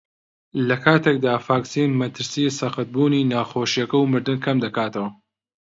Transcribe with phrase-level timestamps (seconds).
[0.67, 5.09] لەکاتێکدا ڤاکسین مەترسیی سەختبوونی نەخۆشییەکە و مردن کەمدەکاتەوە